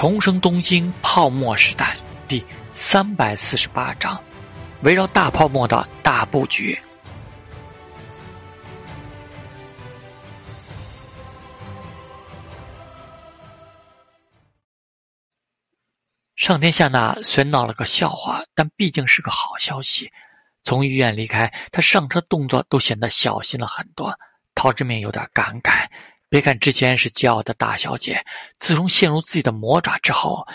[0.00, 1.94] 重生东京泡沫时代
[2.26, 2.42] 第
[2.72, 4.18] 三百四十八章：
[4.80, 6.80] 围绕大泡沫的大布局。
[16.34, 20.10] 上天下那虽闹了个笑话，但毕竟是个好消息。
[20.64, 24.18] 从医院离开，他上车动作都显得小心了很多。
[24.54, 25.86] 陶志明有点感慨。
[26.30, 28.24] 别看之前是骄傲的大小姐，
[28.60, 30.46] 自从陷入自己的魔爪之后，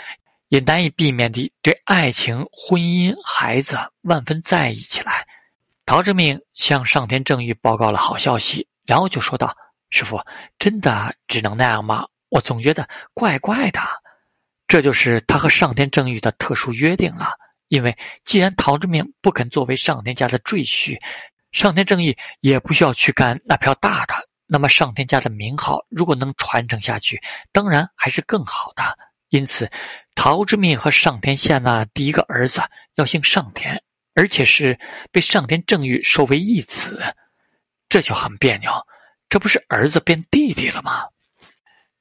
[0.47, 5.27] 也难以避免地对爱情、婚姻、孩子万分在意起来。
[5.85, 9.53] 陶之命向上天正玉报告了好消息，然后就说道
[9.91, 10.19] ：“师傅，
[10.57, 12.07] 真的只能那样吗？
[12.29, 13.81] 我总觉得怪怪的。
[14.67, 17.33] 这就是他和上天正玉的特殊约定了。
[17.67, 20.97] 因为既然陶之命不肯作为上天家的赘婿，
[21.51, 24.15] 上天正义也不需要去干那票大的。”
[24.47, 28.97] 那么上天家的名号如果能传承下去，当然还是更好的。
[29.29, 29.69] 因此，
[30.13, 32.61] 陶之命和上天下那第一个儿子
[32.93, 33.81] 要姓上天，
[34.13, 34.79] 而且是
[35.11, 37.01] 被上天正玉收为义子，
[37.89, 38.71] 这就很别扭。
[39.27, 41.05] 这不是儿子变弟弟了吗？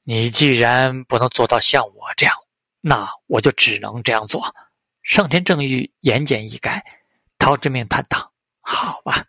[0.05, 2.37] 你既然不能做到像我这样，
[2.83, 4.55] 那我就只能这样做。
[5.03, 6.81] 上天正玉言简意赅，
[7.39, 9.25] 陶之命叹道：“好吧。”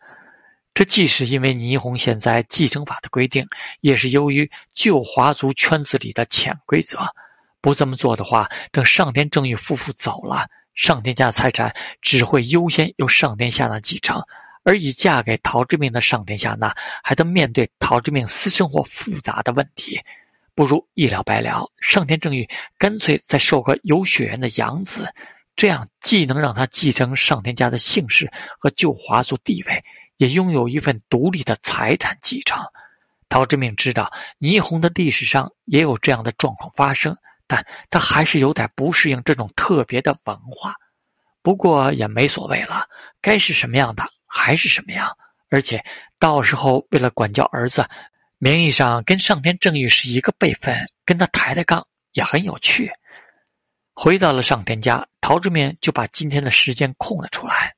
[0.76, 3.48] 这既是因为霓虹现在继承法的规定，
[3.80, 7.00] 也是由于旧华族圈子里的潜规则。
[7.62, 14.22] 不这么做的话，等上天正义夫妇走了，上天家的财产只会优先由上天下那继承，
[14.66, 19.98] 而已嫁给陶之命的上天下那还得面对陶之命私生活复杂的问题，
[20.54, 21.66] 不如一了百了。
[21.80, 22.46] 上天正义
[22.78, 25.08] 干脆再受个有血缘的养子，
[25.56, 29.82] 这样既能让他继承上天家的姓氏和旧华族地位。
[30.18, 32.58] 也拥有一份独立的财产继承。
[33.28, 40.76] 陶之命知道霓虹的历史上也有这样的状况发生，但他还是有点不适应这种特别的文化。
[41.42, 42.88] 不过也没所谓了，
[43.22, 45.16] 该是什么样的还是什么样。
[45.50, 45.84] 而且
[46.18, 47.88] 到时候为了管教儿子，
[48.40, 50.76] 名义上跟上天正义是一个辈分，
[51.06, 52.92] 跟他抬抬杠也很有趣。
[53.94, 57.75] 回到了上天家，陶之命就把今天的时间空了出来。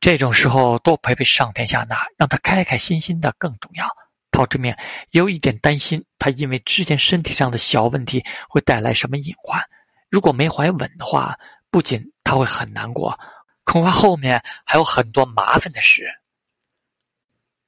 [0.00, 3.86] 这种时候多陪陪上天下那，让他开开心心的更重要。
[4.30, 4.74] 陶志明
[5.10, 9.62] 有一点担心，他因为之前身体上的小问题会带来什么隐患。
[10.08, 11.38] 如果没怀稳的话，
[11.70, 13.18] 不仅他会很难过，
[13.64, 16.10] 恐怕后面还有很多麻烦的事。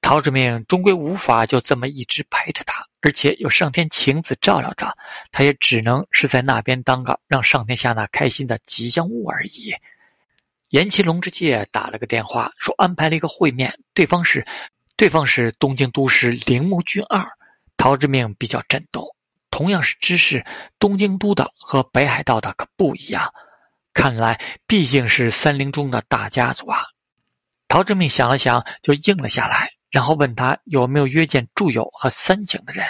[0.00, 4.96] 陶志明终归无法就这么一直陪着他，而且有上天晴子照料着，
[5.30, 9.74] 他也只能是在那边当个让上天下那开心的吉祥物而已。
[10.72, 14.42] 岩崎龙之介打了个电话，说安排了一个会面，对方是，
[14.96, 17.22] 对方是东京都市铃木俊二。
[17.76, 19.06] 陶之命比较震动，
[19.50, 20.42] 同样是知识，
[20.78, 23.30] 东京都的和北海道的可不一样。
[23.92, 26.80] 看来毕竟是三菱中的大家族啊。
[27.68, 32.86] 陶之命想了想，就应了下来，然后问他有没有约见住友和三井的人。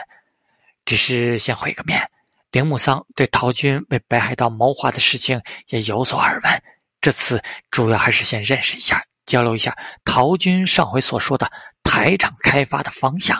[0.84, 2.08] 只是先会个面。
[2.52, 6.62] 铃木桑对陶军为北海道谋划的事情也有所耳闻。
[7.02, 11.50] 这次主要还是先认识一下，交流一下陶军上回所说的
[11.82, 13.38] 台场开发的方向。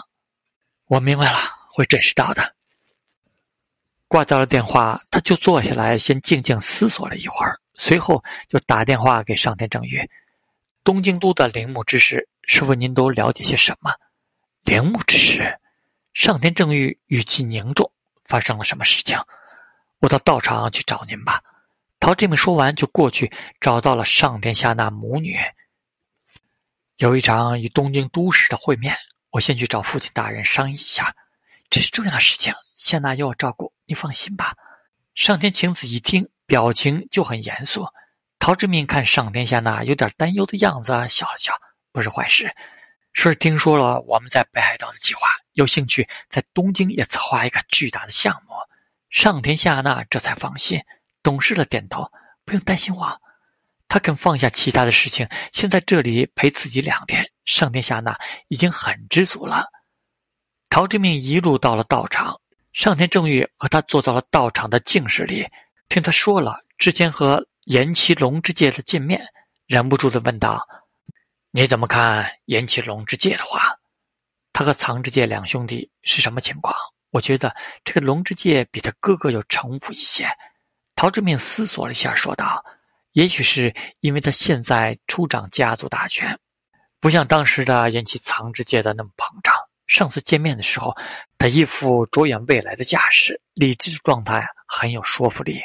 [0.87, 1.39] 我明白了，
[1.71, 2.55] 会准时到的。
[4.09, 10.11] 挂掉了电话，他就坐下来，先静静思索了一会儿，随后就打电话给上天正玉
[10.83, 13.93] ：“东京都的铃木之事，师傅您都了解些什么？”
[14.65, 15.57] 铃木之事，
[16.15, 17.91] 上天正玉语气凝重
[18.27, 19.17] ：“发生了什么事情？
[20.01, 21.41] 我到道场去找您吧。”
[22.03, 25.37] 陶志明说完，就过去找到了上天下那母女。
[26.97, 28.93] 有一场与东京都市的会面，
[29.31, 31.15] 我先去找父亲大人商议一下。
[31.71, 34.53] 这是重要事情，夏娜要我照顾，你放心吧。
[35.15, 37.87] 上天晴子一听，表情就很严肃。
[38.41, 41.53] 陶志明看上天下那有点担忧的样子，笑了笑，
[41.93, 42.53] 不是坏事。
[43.13, 48.55] 说是听说了我们在北海道的计划，有兴趣在东京也策划一个巨大的项目。
[49.09, 50.83] 上天下那这才放心。
[51.23, 52.11] 懂事的点头，
[52.45, 53.21] 不用担心我。
[53.89, 57.31] 他肯放下其他的事情，先在这里陪自己两天。
[57.45, 59.67] 上天下那已经很知足了。
[60.71, 62.41] 陶之命一路到了道场，
[62.73, 65.47] 上天正玉和他坐到了道场的静室里，
[65.89, 69.23] 听他说了之前和岩崎龙之介的见面，
[69.67, 70.67] 忍不住的问道
[71.53, 73.77] ：“你怎么看岩崎龙之介的话？
[74.55, 76.75] 他和藏之介两兄弟是什么情况？
[77.11, 77.55] 我觉得
[77.85, 80.27] 这个龙之介比他哥哥有城府一些。”
[80.95, 82.65] 陶志明思索了一下，说道
[83.13, 86.39] ：“也许是因为他现在初掌家族大权，
[87.01, 89.55] 不像当时的延崎藏之界的那么膨胀。
[89.87, 90.97] 上次见面的时候，
[91.37, 95.61] 他一副着眼未来的架势，理智状态很有说服力。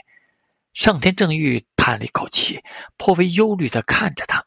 [0.74, 2.62] 上天正玉叹了一口气，
[2.98, 4.44] 颇为忧虑的看着他。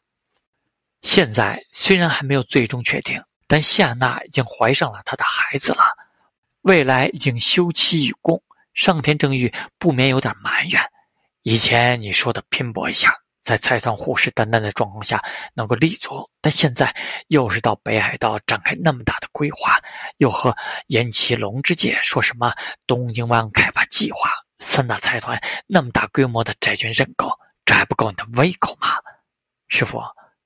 [1.01, 5.83] 现在虽然还没有最终确定，但夏娜已经怀上了他的孩子了，
[6.61, 8.43] 未来已经休妻与共。
[8.73, 10.81] 上天正玉不免有点埋怨：
[11.43, 15.23] 以前你说的拼搏一下，在财团虎视眈眈的状况下
[15.53, 16.95] 能够立足，但现在
[17.27, 19.79] 又是到北海道展开那么大的规划，
[20.17, 20.55] 又和
[20.87, 22.53] 岩崎龙之介说什么
[22.85, 24.29] 东京湾开发计划。
[24.59, 27.27] 三大财团那么大规模的债券认购，
[27.65, 28.97] 这还不够你的胃口吗？
[29.67, 29.99] 师傅，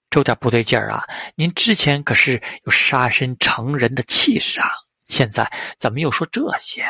[0.10, 1.04] 这有点不对劲儿啊！
[1.36, 4.70] 您之前可是有杀身成仁的气势啊，
[5.06, 6.86] 现在怎么又说这些？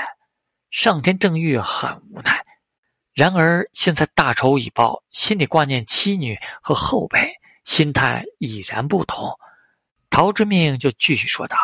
[0.72, 2.46] 上天正玉很无奈。
[3.14, 7.34] 然而现在大仇已报，心里挂念妻女和后辈，
[7.64, 9.40] 心态已然不同。
[10.10, 11.58] 陶之命就继续说道：“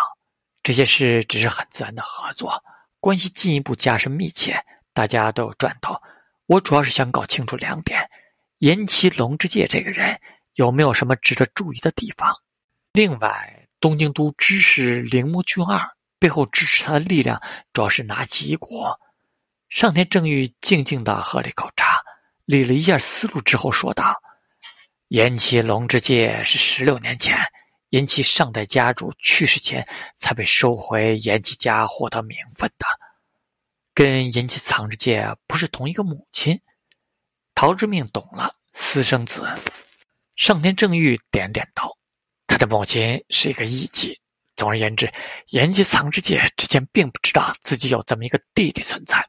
[0.63, 2.63] 这些事只是很自然的合作，
[3.00, 4.63] 关系进一步加深密切。”
[4.94, 6.01] 大家都有赚头，
[6.48, 8.09] 我主要是想搞清楚两点：
[8.57, 10.19] 岩崎龙之介这个人
[10.56, 12.36] 有没有什么值得注意的地方？
[12.92, 15.89] 另外，东京都知事铃木俊二
[16.21, 17.41] 背后支持他的力量
[17.73, 19.00] 主要是哪几国？
[19.69, 22.00] 上田正玉静静的喝了一口茶，
[22.45, 24.21] 理了一下思路之后说道
[25.09, 27.35] ：“岩崎龙之介是十六年前
[27.89, 32.85] 岩崎上代家主去世前才被收回岩崎家获得名分的。”
[33.95, 36.62] 跟岩崎藏之介不是同一个母亲，
[37.56, 39.44] 陶之命懂了，私生子。
[40.35, 41.97] 上天正玉点点头，
[42.45, 44.20] 他的母亲是一个艺妓。
[44.61, 45.11] 总而言之，
[45.47, 49.27] 岩崎藏之介之前并不知道自己有这么一个弟弟存在。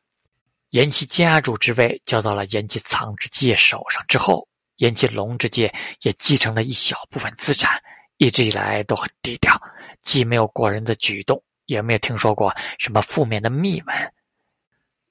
[0.72, 4.46] 岩崎家主之位交到了岩崎藏之介手上之后，
[4.76, 7.82] 岩崎龙之介也继承了一小部分资产，
[8.18, 9.58] 一直以来都很低调，
[10.02, 14.12] 既没有过人的举动，也没有听说过什么负面的秘闻。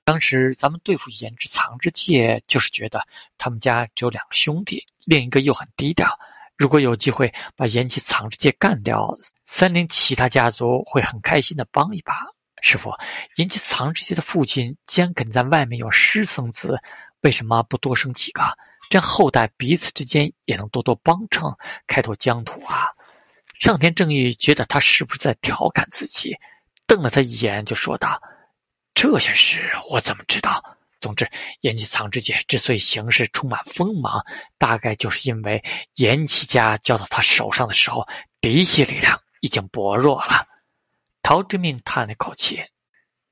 [0.03, 3.03] 当时咱们对付颜之藏之介，就是觉得
[3.39, 6.15] 他们家只有两个兄弟，另一个又很低调。
[6.61, 12.13] 如果有机会把颜之藏之介干掉，三菱其他家族会很开心的帮一把。
[12.61, 12.93] 师傅，
[13.37, 16.77] 颜之藏之介的父亲既然肯在外面有私生子，
[17.21, 18.43] 为什么不多生几个？
[18.91, 21.51] 这样后代彼此之间也能多多帮衬，
[21.87, 22.91] 开拓疆土啊！
[23.59, 26.37] 上天正义觉得他是不是在调侃自己，
[26.85, 28.21] 瞪了他一眼，就说道。
[28.93, 30.63] 这些事我怎么知道？
[31.01, 31.29] 总之，
[31.61, 34.23] 岩崎藏之介之所以行事充满锋芒，
[34.57, 35.61] 大概就是因为
[35.95, 38.07] 岩崎家交到他手上的时候，
[38.39, 40.47] 嫡系力量已经薄弱了。
[41.23, 42.61] 陶之命叹了口气，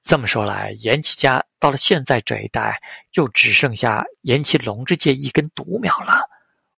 [0.02, 2.82] 这么说来，岩崎家到了现在这一代，
[3.14, 6.28] 又只剩下岩崎龙之介一根独苗了。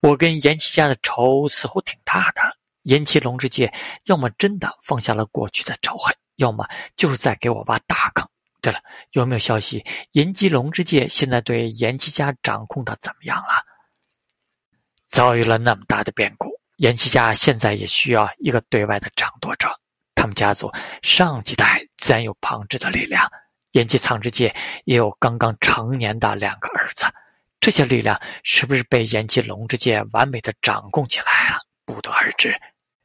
[0.00, 2.42] 我跟岩崎家的仇似乎挺大的。
[2.84, 3.72] 岩崎龙之介
[4.04, 6.66] 要么真的放下了过去的仇恨，要么
[6.96, 8.26] 就是在给我挖大坑。
[8.60, 8.80] 对了，
[9.12, 9.84] 有没有消息？
[10.12, 13.64] 岩崎龙之介现在对岩崎家掌控的怎么样了？
[15.08, 19.68] 遭遇了那么大的变故，岩崎家现在也需要一个对外的掌舵者。
[20.14, 20.70] 他们家族
[21.02, 23.26] 上几代自然有旁支的力量，
[23.72, 24.54] 岩崎藏之介
[24.84, 27.06] 也有刚刚成年的两个儿子，
[27.58, 31.58] 这些力量是不是被岩崎龙之介完美的掌控起来了？
[31.84, 32.54] 不得而知。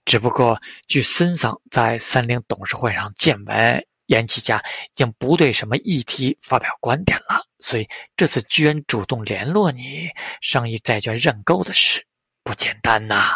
[0.04, 3.88] 只不过据森桑在三菱董事会上见闻。
[4.08, 10.10] 岩崎家已经不对什么议题发表观点了，所以这次居然主动联络你
[10.42, 12.06] 商议债券认购的事，
[12.44, 13.34] 不简单呐。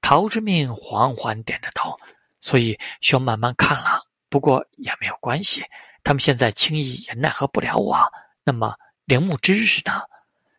[0.00, 1.96] 陶之命缓缓点着头，
[2.40, 4.02] 所以需要慢慢看了。
[4.28, 5.64] 不过也没有关系，
[6.02, 7.96] 他们现在轻易也奈何不了我。
[8.42, 10.02] 那么铃木知识呢？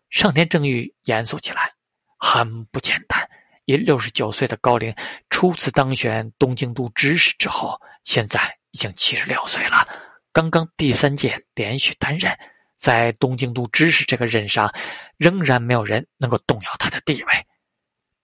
[0.09, 1.73] 上天正欲严肃起来，
[2.17, 3.29] 很不简单。
[3.65, 4.95] 以六十九岁的高龄
[5.29, 8.54] 初次当选东京都知事之后，现在。
[8.75, 9.87] 已经七十六岁了，
[10.33, 12.37] 刚刚第三届连续担任，
[12.75, 14.75] 在东京都知事这个任上，
[15.15, 17.47] 仍然没有人能够动摇他的地位。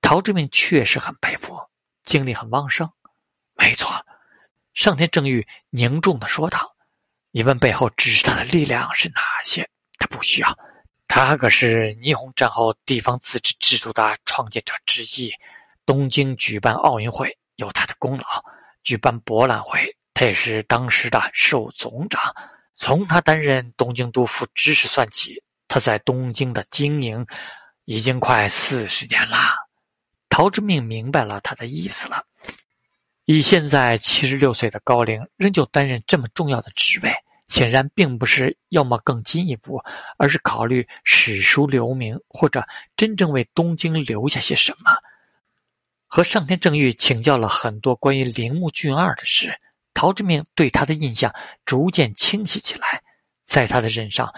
[0.01, 1.58] 陶之命确实很佩服，
[2.03, 2.91] 精力很旺盛。
[3.55, 4.05] 没错，
[4.74, 6.75] 上天正欲凝重的说道
[7.31, 9.70] ：“你问背后支持他的力量是哪些？
[9.98, 10.60] 他不需要，
[11.08, 15.31] 他可是霓虹战后地方自治制度的创建者之一。
[15.86, 18.43] 东京举办奥运会有他的功劳，
[18.84, 22.33] 举办博览会。”他也是当时的事务总长，
[22.73, 27.25] 从他担任东京都副知事算起，他在东京的经营
[27.85, 29.37] 已经快四十年了。
[30.29, 32.23] 陶之命明白了他的意思了。
[33.25, 37.13] 以现在七十六岁的高龄，仍旧担任这么重要的职位，
[37.47, 39.81] 显然并不是要么更进一步，
[40.17, 44.91] 而是考虑史书留名，或者真正为东京留下些什么。
[46.07, 49.57] 和上天正玉请教了很多关于铃木俊二的事。
[49.93, 51.33] 陶之命对他的印象
[51.65, 53.01] 逐渐清晰起来。
[53.43, 54.33] 在他的任上，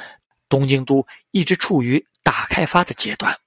[0.50, 3.38] 东京都一直处于大开发的阶段。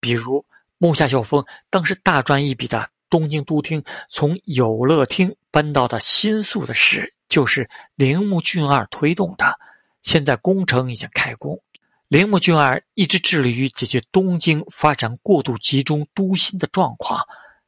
[0.00, 0.44] 比如
[0.78, 9.58] 木下秀峰当时大赚一笔的东京都厅从有乐町搬到的新宿的事，就是铃木俊二推动的。
[10.02, 11.60] 现在工程已经开工，
[12.08, 17.20] 铃木俊二一直致力于解决东京发展过度集中都心的状况。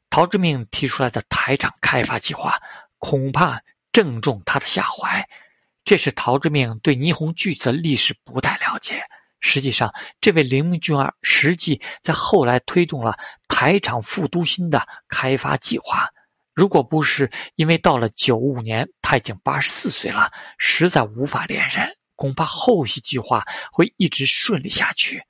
[0.08, 2.58] 陶之命提出来的台场开发计划，
[2.98, 3.60] 恐怕
[3.92, 5.28] 正中他的下怀。
[5.84, 9.02] 这是陶之命对霓虹巨子的历史不太了解。
[9.40, 13.18] 实际上，这位铃木俊二实际在后来推动了
[13.48, 16.08] 台场副都心的开发计划。
[16.54, 25.20] 如果不是因为到了九五年他已经八十四岁了，实在无法连任，恐怕后续计划会一直顺利下去。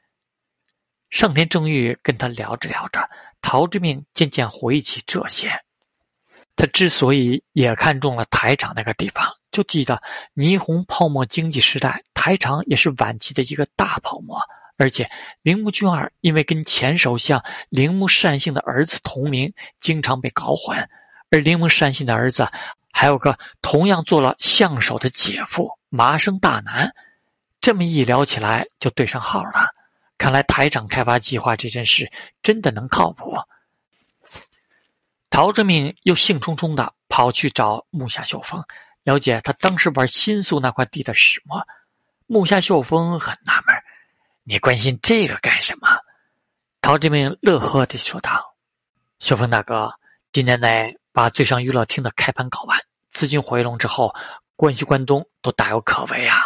[1.09, 3.09] 上田正欲跟他聊着聊着，
[3.41, 5.51] 陶之命渐渐回忆起这些。
[6.57, 9.27] 他之所以也看中了台场那个地方。
[9.51, 10.03] 就记得
[10.35, 14.41] 霓虹泡沫经济时代，台场也是晚期的一个大泡沫。
[14.79, 15.09] 而且
[15.43, 20.89] 铃木俊二因为跟前首相铃木善幸的儿子同名，经常被搞混。
[21.31, 22.49] 而铃木善幸的儿子
[22.91, 26.93] 还有个同样做了相手的姐夫麻生大男。
[27.61, 29.75] 这么一聊起来，就对上号了。
[30.19, 32.11] 看来台场开发计划这件事
[32.43, 33.37] 真的能靠谱。
[35.33, 38.63] 陶之命又兴冲冲的跑去找木下秀峰。
[39.03, 41.67] 了解他当时玩新宿那块地的始末，
[42.27, 43.75] 木下秀峰很纳闷
[44.45, 45.89] ：“你关心这个干什么？”
[46.83, 48.55] 陶志明乐呵地说道
[49.21, 49.91] ：“秀峰大哥，
[50.33, 52.79] 今年内把最上娱乐厅的开盘搞完，
[53.11, 54.15] 资金回笼之后，
[54.55, 56.43] 关西关东都大有可为啊。”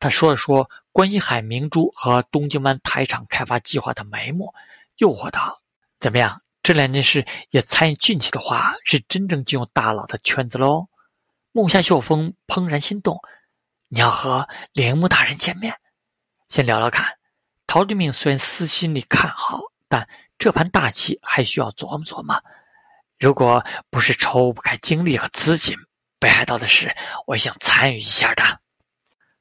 [0.00, 4.52] 他说了说关西海明珠和东京湾台场开发计划的眉目，
[4.96, 5.62] 诱惑道
[6.00, 6.42] ：“怎么样？
[6.66, 10.88] 这两件事也参与进去的话，是真正进入大佬的圈子喽。”
[11.54, 13.20] 木下秀峰怦然心动，
[13.86, 15.78] 你要和铃木大人见面，
[16.48, 17.18] 先聊聊看。
[17.68, 20.08] 陶之命虽然私心里看好，但
[20.38, 22.42] 这盘大棋还需要琢磨琢磨。
[23.16, 25.76] 如果不是抽不开精力和资金，
[26.18, 26.92] 北海道的事
[27.28, 28.42] 我也想参与一下的。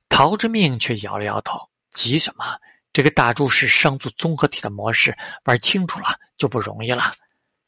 [0.10, 2.60] 陶之命却摇了摇头，急什么？
[2.96, 7.12] 这个大柱式商组综合体的模式玩清楚了就不容易了。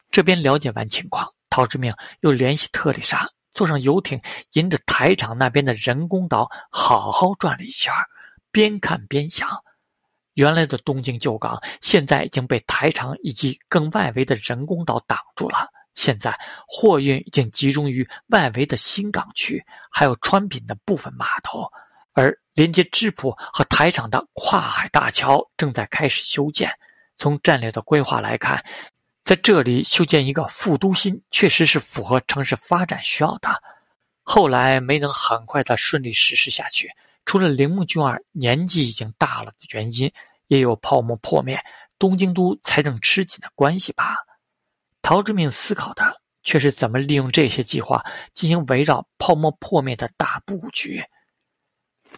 [0.09, 3.29] 这边了解完情况，陶之命又联系特丽莎。
[3.51, 4.21] 坐上游艇，
[4.53, 7.93] 沿着台场那边的人工岛好好转了一圈，
[8.53, 9.49] 边看边想：
[10.35, 15.67] 原来的东京旧港现在已经被台场以及更外围的人工岛挡住了。
[15.93, 16.33] 现在
[16.65, 21.69] 货运已经集中于外围的新港区，还有川品的部分码头，
[22.17, 26.67] 而连接芝浦和台场的跨海大桥正在开始修建。
[27.15, 28.65] 从战略的规划来看。
[29.23, 33.61] 在这里修建一个副都心，确实是符合城市发展需要的。
[34.23, 36.89] 后来没能很快的顺利实施下去，
[37.25, 40.09] 除了铃木俊二年纪已经大了的原因，
[40.47, 41.59] 也有泡沫破灭、
[41.99, 44.15] 东京都财政吃紧的关系吧。
[45.01, 48.01] 陶之命思考的却是怎么利用这些计划
[48.33, 51.03] 进行围绕泡沫破灭的大布局。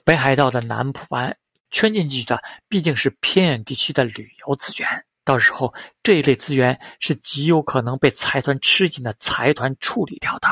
[0.09, 1.37] 北海道的南浦湾
[1.69, 5.05] 圈进去的毕竟是偏远地区的旅游资源。
[5.23, 10.47] 到时候，这一类资源是极有可能被财团吃紧的财团处理掉的，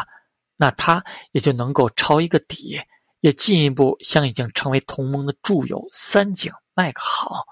[0.57, 2.79] 那他也就能够抄一个底，
[3.21, 7.43] 也进一步向已经成为同盟的住友三井卖个好。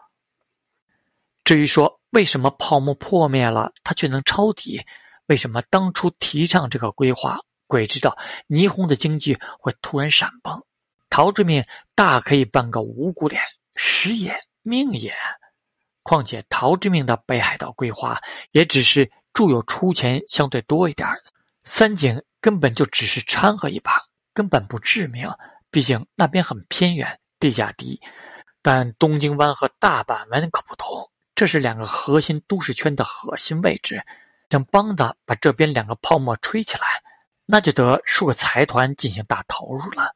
[1.43, 4.79] 至于说为什么泡沫破灭了，他却能抄底，
[5.25, 8.15] 为什么当初提倡这个规划，鬼知道
[8.47, 10.63] 霓虹的经济会突然闪崩，
[11.15, 11.63] 陶之命
[11.95, 13.41] 大可以办个无辜脸，
[13.73, 15.13] 时也命也。
[16.03, 18.19] 况且陶之命的北海道规划
[18.51, 21.07] 也只是住友出钱相对多一点
[21.63, 23.97] 三井根本就只是掺和一把，
[24.33, 25.31] 根本不致命。
[25.71, 27.97] 毕竟那边很偏远，地价低。
[28.61, 34.03] 但东京湾和大阪湾可不同，这是两个核心都市圈的核心位置。
[34.49, 37.01] 想帮的把这边两个泡沫吹起来，
[37.45, 40.13] 那就得数个财团进行大投入了。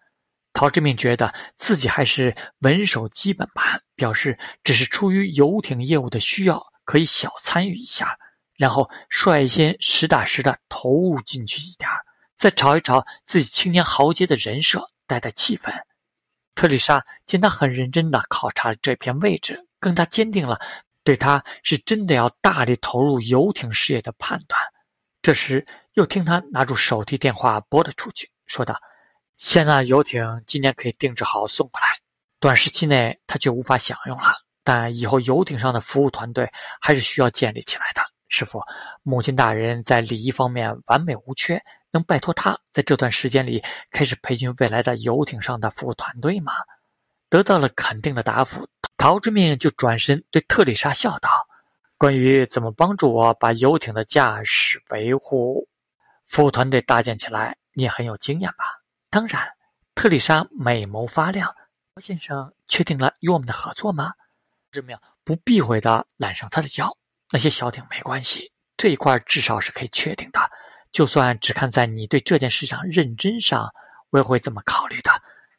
[0.60, 8.18] 陶志明觉得自己还是稳守基本盘，表示只是出于游艇业务的需要，可以小参与一下，
[8.58, 11.90] 然后率先实打实的投入进去一点
[12.36, 15.72] 再炒一炒自己青年豪杰的人设，带带气氛。
[16.56, 20.60] 特丽莎见他很认真的考察这片位置，更加坚定了
[21.06, 24.62] 对他是真的要大力投入游艇事业的判断。
[25.22, 28.78] 这时，又听他拿出手提电话拨了出去，说道。
[29.40, 31.88] 现在游艇今年可以定制好送过来，
[32.42, 34.34] 短时期内他就无法享用了。
[34.66, 38.02] 但以后游艇上的服务团队还是需要建立起来的。
[38.28, 38.62] 师傅，
[39.02, 46.52] 母亲大人在礼仪方面完美无缺，能拜托他在这段时间里开始培训未来的游艇上的服务团队吗？
[47.30, 48.68] 得到了肯定的答复，
[48.98, 51.30] 陶之命就转身对特丽莎笑道
[51.98, 55.66] ：“关于怎么帮助我把游艇的驾驶、维护、
[56.26, 58.66] 服务团队搭建起来，你也很有经验吧？”
[59.12, 59.42] 当然，
[59.96, 61.56] 特丽莎美眸发亮。
[61.96, 64.14] 高先生确定了与我们的合作吗？
[64.72, 66.96] 之命不避讳的揽上他的腰。
[67.32, 70.40] 那些小艇没关系，这一块至少是可以确定的。
[70.92, 73.68] 就算只看在你对这件事上认真上，
[74.12, 75.12] 我也会这么考虑的。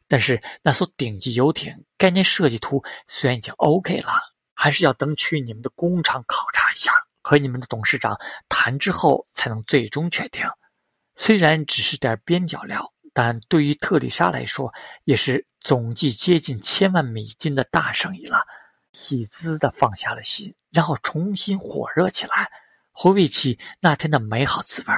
[0.07, 4.13] 但是那艘顶级游艇概念设计图虽然已经 OK 了，
[4.53, 8.17] 还是要等去你们的工厂考察一下，和你们的董事长
[8.47, 10.45] 谈之后才能最终确定。
[11.15, 18.45] 虽然只是点边角料，但对于特丽莎来说，也是总计接近千万美金的大生意了。
[18.93, 22.51] 喜滋的放下了心，然后重新火热起来，
[22.91, 24.93] 回味起那天的美好滋味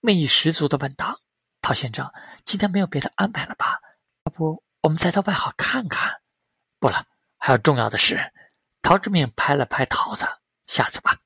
[0.00, 1.20] 魅意十足的问道
[1.62, 2.12] ：“陶先生，
[2.44, 3.78] 今天没有别的安排了吧？
[4.24, 6.12] 要不我们再到外号看看？
[6.80, 7.06] 不了，
[7.38, 8.32] 还有重要的事。”
[8.82, 10.26] 陶之命拍了拍桃子
[10.66, 11.16] ：“下次吧。”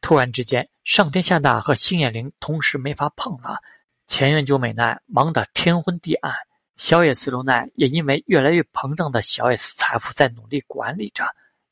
[0.00, 3.60] 突然之间，上天下大和星野灵同时没法碰了，
[4.08, 6.34] 前院久美奈忙得天昏地暗。
[6.78, 11.24] 小野寺留奈也因为越来越膨胀的小野寺财富在努力管理着。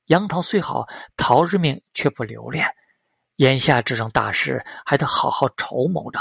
[0.06, 2.66] 杨桃虽好，桃之命却不留恋。
[3.36, 6.20] 眼下这桩大事还得好好筹谋着。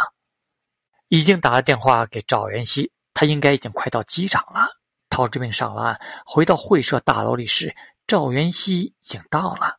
[1.09, 4.69] 已经打了电话给赵元熙，他应该已经快到机场了。
[5.09, 7.75] 陶之命上了岸，回到会社大楼里时，
[8.07, 9.77] 赵元熙已经到了。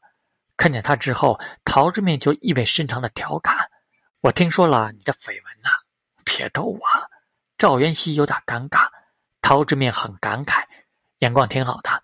[0.56, 3.56] 看见他之后，陶之命就意味深长的调侃
[4.20, 5.70] ：“我听说了你的绯闻呐，
[6.36, 6.80] 别逗我。”
[7.56, 8.88] 赵元熙有点尴尬。
[9.40, 10.64] 陶志明很感慨，
[11.20, 12.02] 眼光挺好的。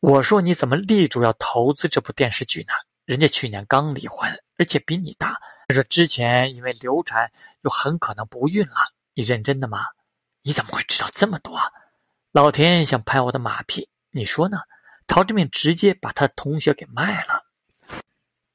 [0.00, 2.72] 我说你怎么立主要投资这部电视剧呢？
[3.04, 5.38] 人家去年刚离婚，而且比你大。
[5.68, 8.76] 他说之前因为流产又很可能不孕了。
[9.14, 9.84] 你认真的吗？
[10.42, 11.60] 你怎么会知道这么多？
[12.32, 14.58] 老田想拍我的马屁，你说呢？
[15.06, 17.44] 陶志明直接把他同学给卖了。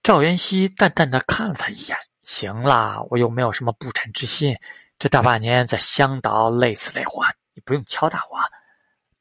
[0.02, 4.58] 赵元熙淡淡的看了他一眼，行了，我又没有什么不臣之心，
[4.98, 7.24] 这大半年在香岛累死累活。
[7.54, 8.38] 你不用敲打我，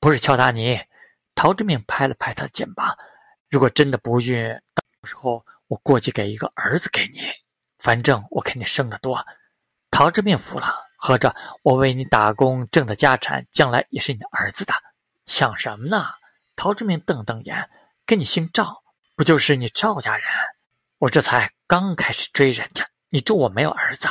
[0.00, 0.80] 不是敲打你。
[1.34, 2.96] 陶之命拍了拍他的肩膀。
[3.48, 7.20] 如果真的不孕，到时候我过去给一个儿子给你，
[7.78, 9.24] 反正我肯定生得多。
[9.90, 14.74] 陶之命服了，合着我为你打工挣的家产，将来也是你的儿子的。
[15.26, 16.06] 想什么呢？
[16.56, 17.70] 陶之命瞪瞪眼，
[18.04, 18.82] 跟你姓赵，
[19.14, 20.26] 不就是你赵家人？
[20.98, 24.08] 我这才刚开始追人家，你咒我没有儿子？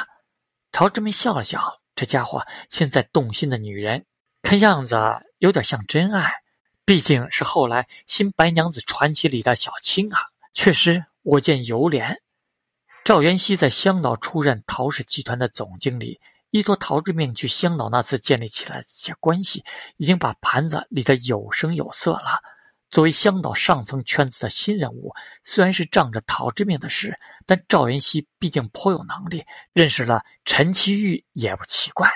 [0.74, 4.08] 陶志明笑了笑，这家伙现在动心的女人。
[4.42, 4.98] 看样子
[5.38, 6.34] 有点像真爱，
[6.84, 10.20] 毕竟是后来《新白娘子传奇》里的小青啊。
[10.56, 12.18] 确实，我见犹怜。
[13.06, 19.64] 赵元熙在香岛出任陶氏集团的总经理，依托陶志明去香岛那次建立起来一些关系，
[19.98, 22.42] 已经把盘子理得有声有色了。
[22.94, 25.12] 作为香岛上层圈子的新人物，
[25.44, 32.08] 虽然是仗着陶之命的事，但赵云熙毕竟颇有能力，认识了陈其玉也不奇怪。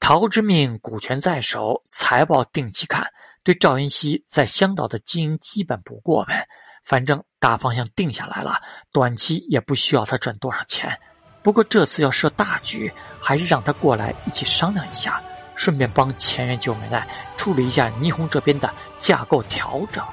[0.00, 3.06] 陶之命股权在手，财报定期看，
[3.42, 6.48] 对赵云熙在香岛的经营基本不过问。
[6.82, 10.98] 反正大方向定下来了，短期也不需要他赚多少钱。
[11.42, 15.22] 不过这次要设大局，还是让他过来一起商量一下，
[15.54, 20.04] 顺便帮前元九美奈处理一下霓虹这边的架构调整。